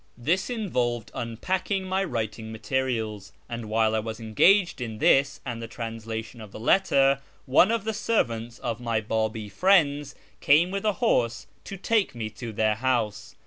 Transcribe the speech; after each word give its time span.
This 0.17 0.49
involved 0.49 1.11
unpacking 1.13 1.83
my 1.83 2.03
writing 2.03 2.51
materials, 2.51 3.31
and 3.47 3.69
while 3.69 3.93
I 3.93 3.99
was 3.99 4.19
engaged 4.19 4.81
in 4.81 4.97
this 4.97 5.39
and 5.45 5.61
the 5.61 5.67
translation 5.67 6.41
of 6.41 6.51
the 6.51 6.59
letter, 6.59 7.19
one 7.45 7.69
of 7.71 7.83
the 7.83 7.93
servants 7.93 8.57
of 8.57 8.79
my 8.81 8.99
Babi 8.99 9.47
friends 9.47 10.15
came 10.39 10.71
with 10.71 10.85
a 10.85 10.93
horse 10.93 11.45
to 11.65 11.77
take 11.77 12.15
me 12.15 12.31
to 12.31 12.51
their 12.51 12.73
house. 12.73 13.35